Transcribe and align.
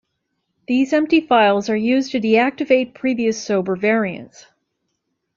These 0.65 0.93
empty 0.93 1.21
files 1.21 1.69
are 1.69 1.77
used 1.77 2.13
to 2.13 2.19
deactivate 2.19 2.95
previous 2.95 3.39
Sober 3.39 3.75
variants. 3.75 4.47